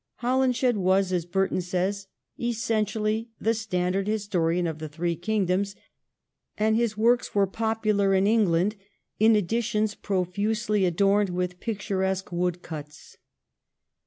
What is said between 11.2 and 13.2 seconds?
with picturesque woodcuts.'